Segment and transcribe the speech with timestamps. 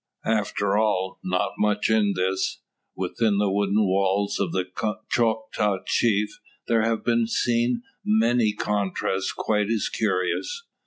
[0.25, 2.63] After all, not much in this.
[2.95, 4.65] Within the wooden walls of the
[5.11, 10.63] Choctaw Chief there have been seen many contrasts quite as curious.